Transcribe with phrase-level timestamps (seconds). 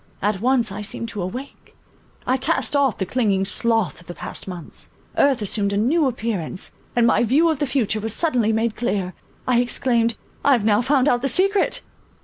[0.19, 1.75] At once, I seemed to awake;
[2.25, 6.71] I cast off the clinging sloth of the past months; earth assumed a new appearance,
[6.95, 9.13] and my view of the future was suddenly made clear.
[9.47, 11.83] I exclaimed, "I have now found out the secret!"